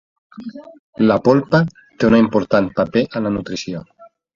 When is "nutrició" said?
3.41-3.89